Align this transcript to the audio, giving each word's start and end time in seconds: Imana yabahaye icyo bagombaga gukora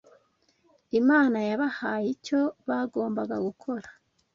Imana 0.99 1.37
yabahaye 1.49 2.07
icyo 2.15 2.39
bagombaga 2.67 3.35
gukora 3.45 3.87